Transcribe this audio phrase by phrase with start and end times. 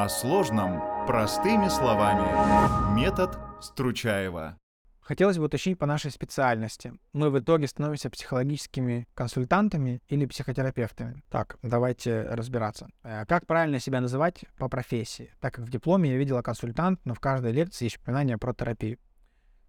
[0.00, 2.94] О сложном простыми словами.
[2.94, 4.56] Метод Стручаева.
[5.00, 6.92] Хотелось бы уточнить по нашей специальности.
[7.12, 11.24] Мы в итоге становимся психологическими консультантами или психотерапевтами.
[11.30, 12.88] Так, давайте разбираться.
[13.02, 15.32] Э, как правильно себя называть по профессии?
[15.40, 19.00] Так как в дипломе я видела консультант, но в каждой лекции есть упоминание про терапию.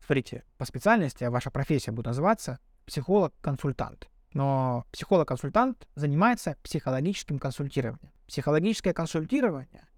[0.05, 4.07] Смотрите, по специальности ваша профессия будет называться психолог-консультант.
[4.33, 8.11] Но психолог-консультант занимается психологическим консультированием.
[8.27, 9.88] Психологическое консультирование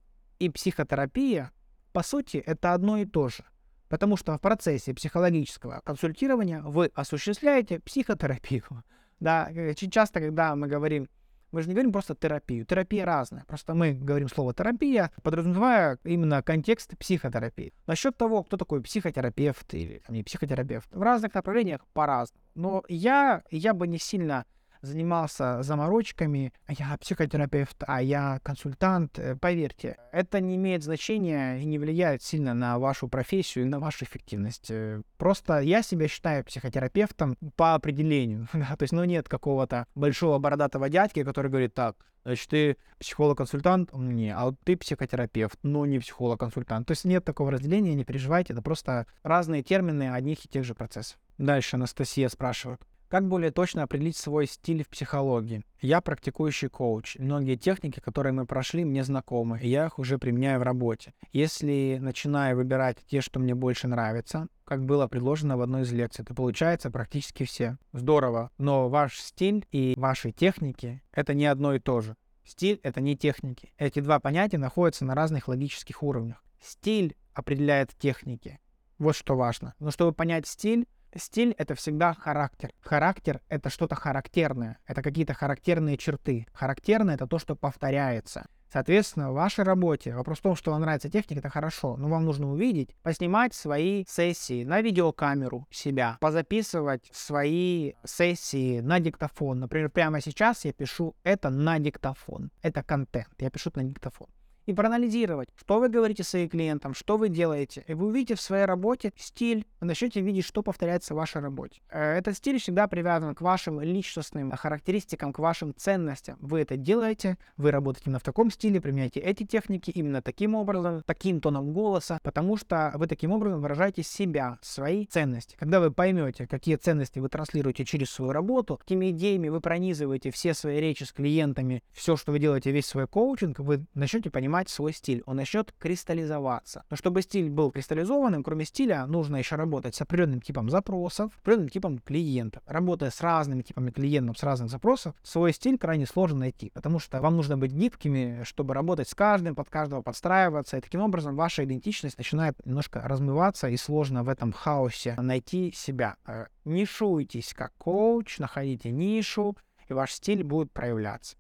[0.41, 1.51] и психотерапия,
[1.93, 3.43] по сути, это одно и то же.
[3.89, 8.63] Потому что в процессе психологического консультирования вы осуществляете психотерапию.
[9.19, 11.07] Да, очень часто, когда мы говорим,
[11.51, 13.45] мы же не говорим просто терапию, терапия разная.
[13.45, 17.71] Просто мы говорим слово терапия, подразумевая именно контекст психотерапии.
[17.85, 22.41] Насчет того, кто такой психотерапевт или не психотерапевт, в разных направлениях по-разному.
[22.55, 24.47] Но я, я бы не сильно
[24.81, 31.65] занимался заморочками, а я психотерапевт, а я консультант, э, поверьте, это не имеет значения и
[31.65, 34.71] не влияет сильно на вашу профессию и на вашу эффективность.
[34.71, 38.47] Э, просто я себя считаю психотерапевтом по определению.
[38.53, 43.93] То есть, ну, нет какого-то большого бородатого дядьки, который говорит так, Значит, ты психолог-консультант?
[43.93, 44.35] Не.
[44.35, 46.87] А вот ты психотерапевт, но не психолог-консультант.
[46.87, 48.53] То есть нет такого разделения, не переживайте.
[48.53, 51.17] Это просто разные термины одних и тех же процессов.
[51.37, 52.81] Дальше Анастасия спрашивает.
[53.11, 55.65] Как более точно определить свой стиль в психологии?
[55.81, 57.17] Я практикующий коуч.
[57.19, 61.13] Многие техники, которые мы прошли, мне знакомы, и я их уже применяю в работе.
[61.33, 66.23] Если начинаю выбирать те, что мне больше нравятся, как было предложено в одной из лекций,
[66.23, 67.77] то получается практически все.
[67.91, 72.15] Здорово, но ваш стиль и ваши техники— это не одно и то же.
[72.45, 73.73] Стиль— это не техники.
[73.77, 76.41] Эти два понятия находятся на разных логических уровнях.
[76.61, 78.61] Стиль определяет техники.
[78.99, 79.73] Вот что важно.
[79.79, 82.71] Но чтобы понять стиль, Стиль— это всегда характер.
[82.81, 86.47] Характер— это что-то характерное, это какие-то характерные черты.
[86.53, 88.45] Характерное— это то, что повторяется.
[88.71, 92.23] Соответственно, в вашей работе вопрос в том, что вам нравится техника, это хорошо, но вам
[92.23, 99.59] нужно увидеть, поснимать свои сессии на видеокамеру себя, позаписывать свои сессии на диктофон.
[99.59, 102.49] Например, прямо сейчас я пишу это на диктофон.
[102.61, 104.27] Это контент, я пишу это на диктофон
[104.65, 107.83] и проанализировать, что вы говорите своим клиентам, что вы делаете.
[107.87, 111.81] И вы увидите в своей работе стиль, вы начнете видеть, что повторяется в вашей работе.
[111.89, 116.37] Э, этот стиль всегда привязан к вашим личностным характеристикам, к вашим ценностям.
[116.41, 121.03] Вы это делаете, вы работаете именно в таком стиле, применяете эти техники именно таким образом,
[121.05, 125.55] таким тоном голоса, потому что вы таким образом выражаете себя, свои ценности.
[125.57, 130.53] Когда вы поймете, какие ценности вы транслируете через свою работу, какими идеями вы пронизываете все
[130.53, 134.69] свои речи с клиентами, все, что вы делаете, весь свой коучинг, вы начнете понимать, понимать
[134.69, 136.83] свой стиль, он начнет кристаллизоваться.
[136.89, 141.69] Но чтобы стиль был кристаллизованным, кроме стиля, нужно еще работать с определенным типом запросов, определенным
[141.69, 142.61] типом клиентов.
[142.65, 147.21] Работая с разными типами клиентов, с разных запросов, свой стиль крайне сложно найти, потому что
[147.21, 151.63] вам нужно быть гибкими, чтобы работать с каждым, под каждого подстраиваться, и таким образом ваша
[151.63, 156.17] идентичность начинает немножко размываться, и сложно в этом хаосе найти себя.
[156.27, 159.55] Э, Нишуйтесь как коуч, находите нишу,
[159.87, 161.37] и ваш стиль будет проявляться.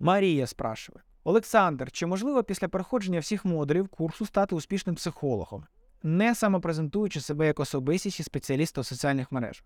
[0.00, 1.04] Мария спрашивает.
[1.24, 5.64] Олександр, чи можливо після проходження всіх модулів курсу стати успішним психологом,
[6.02, 9.64] не самопрезентуючи себе як особистість і спеціаліста у соціальних мережах?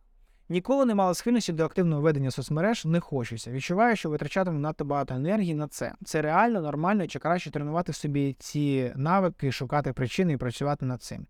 [0.49, 3.51] Ніколи не мала схильності до активного ведення соцмереж, не хочеться.
[3.51, 5.93] Відчуваю, що витрачатиму надто багато енергії на це.
[6.05, 11.27] Це реально, нормально, чи краще тренувати собі ці навики, шукати причини і працювати над цим.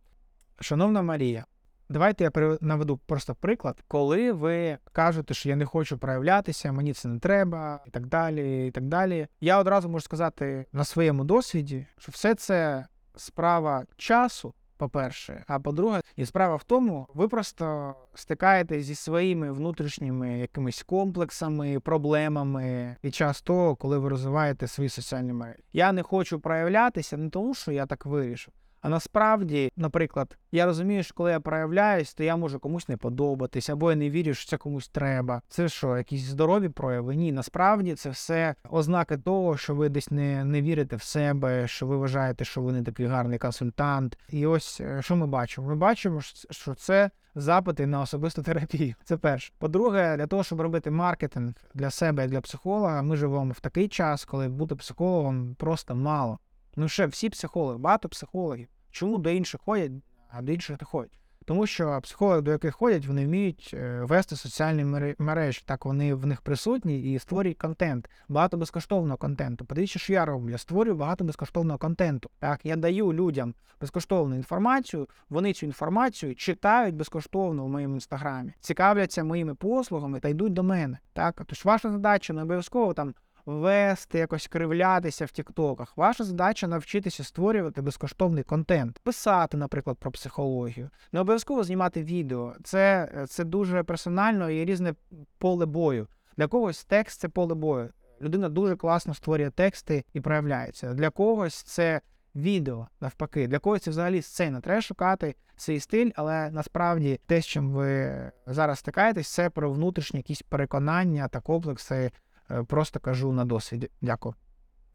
[0.60, 1.44] Шановна Марія,
[1.88, 7.08] Давайте я наведу просто приклад, коли ви кажете, що я не хочу проявлятися, мені це
[7.08, 8.66] не треба, і так далі.
[8.66, 9.26] і так далі.
[9.40, 12.86] Я одразу можу сказати на своєму досвіді, що все це
[13.16, 14.54] справа часу.
[14.78, 21.80] По-перше, а по-друге, і справа в тому, ви просто стикаєтесь зі своїми внутрішніми якимись комплексами,
[21.80, 25.62] проблемами під час того, коли ви розвиваєте свої соціальні мережі.
[25.72, 31.02] Я не хочу проявлятися не тому, що я так вирішив, а насправді, наприклад, я розумію,
[31.02, 34.50] що коли я проявляюсь, то я можу комусь не подобатись, або я не вірю, що
[34.50, 35.42] це комусь треба.
[35.48, 37.16] Це що, якісь здорові прояви?
[37.16, 41.86] Ні, насправді це все ознаки того, що ви десь не не вірите в себе, що
[41.86, 44.18] ви вважаєте, що ви не такий гарний консультант.
[44.28, 45.68] І ось е, що ми бачимо?
[45.68, 46.20] Ми бачимо,
[46.50, 47.10] що це.
[47.38, 48.94] Запити на особисту терапію.
[49.04, 49.52] Це перше.
[49.58, 53.88] По-друге, для того, щоб робити маркетинг для себе і для психолога, ми живемо в такий
[53.88, 56.38] час, коли бути психологом просто мало.
[56.76, 58.68] Ну ще всі психологи, багато психологів.
[58.90, 59.92] Чому до інших ходять,
[60.28, 61.18] а до інших не ходять?
[61.44, 64.84] Тому що психологи, до яких ходять, вони вміють е, вести соціальні
[65.18, 65.62] мережі.
[65.66, 69.64] Так вони в них присутні і створюють контент, багато безкоштовного контенту.
[69.64, 70.50] Подивіться, що я роблю.
[70.50, 72.30] Я створюю багато безкоштовного контенту.
[72.38, 75.08] Так, я даю людям безкоштовну інформацію.
[75.28, 80.98] Вони цю інформацію читають безкоштовно в моєму інстаграмі, цікавляться моїми послугами та йдуть до мене.
[81.12, 83.14] Так, тож ваша задача не обов'язково там
[83.46, 85.96] вести, якось кривлятися в тіктоках.
[85.96, 90.90] Ваша задача навчитися створювати безкоштовний контент, писати, наприклад, про психологію.
[91.12, 92.54] Не обов'язково знімати відео.
[92.64, 94.94] Це, це дуже персонально і різне
[95.38, 96.06] поле бою.
[96.36, 97.90] Для когось текст це поле бою.
[98.20, 100.94] Людина дуже класно створює тексти і проявляється.
[100.94, 102.00] Для когось це
[102.34, 103.48] відео навпаки.
[103.48, 104.60] Для когось це взагалі сцена.
[104.60, 108.12] Треба шукати свій стиль, але насправді те, з чим ви
[108.46, 112.10] зараз стикаєтесь, це про внутрішні якісь переконання та комплекси.
[112.50, 113.90] Е, просто кажу на досвіді.
[114.00, 114.34] Дякую.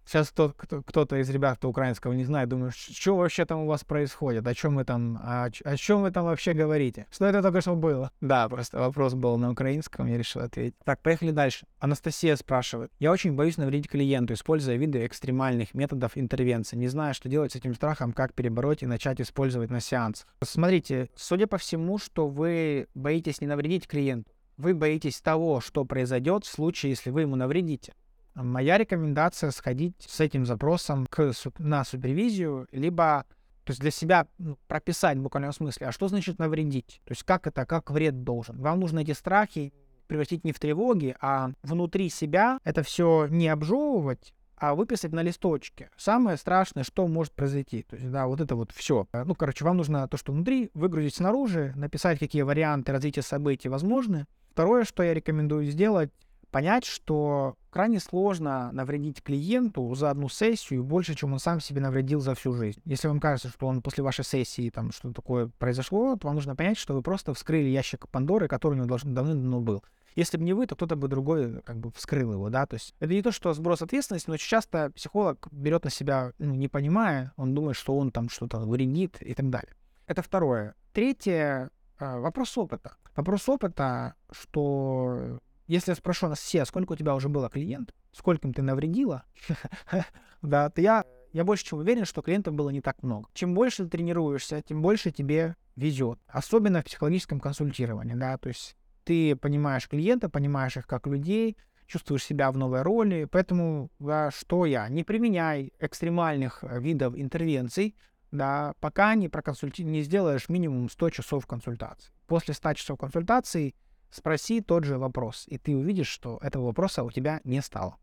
[0.05, 3.67] Сейчас тот, кто, кто-то из ребят, кто украинского не знает, думает, что вообще там у
[3.67, 7.05] вас происходит, о чем вы там, о, о чем вы там вообще говорите?
[7.11, 8.11] Что это только что было?
[8.19, 10.75] Да, просто вопрос был на украинском, я решил ответить.
[10.83, 11.65] Так, поехали дальше.
[11.79, 12.91] Анастасия спрашивает.
[12.99, 16.77] Я очень боюсь навредить клиенту, используя виды экстремальных методов интервенции.
[16.77, 20.27] Не знаю, что делать с этим страхом, как перебороть и начать использовать на сеансах.
[20.43, 26.45] Смотрите, судя по всему, что вы боитесь не навредить клиенту, вы боитесь того, что произойдет
[26.45, 27.93] в случае, если вы ему навредите.
[28.33, 33.25] Моя рекомендация сходить с этим запросом к, на супервизию, либо
[33.63, 37.01] то есть для себя ну, прописать в буквальном смысле, а что значит навредить?
[37.05, 38.59] То есть как это, как вред должен?
[38.59, 39.73] Вам нужно эти страхи
[40.07, 45.89] превратить не в тревоги, а внутри себя это все не обжевывать, а выписать на листочке.
[45.97, 47.83] Самое страшное, что может произойти.
[47.83, 49.07] То есть, да, вот это вот все.
[49.13, 54.27] Ну, короче, вам нужно то, что внутри, выгрузить снаружи, написать, какие варианты развития событий возможны.
[54.61, 56.11] Второе, что я рекомендую сделать,
[56.51, 62.19] понять, что крайне сложно навредить клиенту за одну сессию больше, чем он сам себе навредил
[62.19, 62.79] за всю жизнь.
[62.85, 66.55] Если вам кажется, что он после вашей сессии там что-то такое произошло, то вам нужно
[66.55, 69.83] понять, что вы просто вскрыли ящик Пандоры, который у него давным-давно был.
[70.15, 72.93] Если бы не вы, то кто-то бы другой как бы вскрыл его, да, то есть
[72.99, 76.67] это не то, что сброс ответственности, но очень часто психолог берет на себя, ну, не
[76.67, 79.73] понимая, он думает, что он там что-то вредит и так далее.
[80.05, 80.75] Это второе.
[80.93, 81.71] Третье,
[82.01, 82.95] вопрос опыта.
[83.15, 88.47] Вопрос опыта, что если я спрошу нас все, сколько у тебя уже было клиентов, сколько
[88.47, 89.23] им ты навредила,
[90.41, 93.29] да, то я, я больше чем уверен, что клиентов было не так много.
[93.33, 96.19] Чем больше ты тренируешься, тем больше тебе везет.
[96.27, 101.57] Особенно в психологическом консультировании, да, то есть ты понимаешь клиента, понимаешь их как людей,
[101.87, 103.27] чувствуешь себя в новой роли.
[103.29, 104.87] Поэтому да, что я?
[104.89, 107.95] Не применяй экстремальных э, видов интервенций,
[108.31, 109.81] да, пока не, проконсульти...
[109.81, 112.11] не сделаешь минимум 100 часов консультации.
[112.27, 113.75] После 100 часов консультации
[114.09, 117.97] спроси тот же вопрос, и ты увидишь, что этого вопроса у тебя не стало.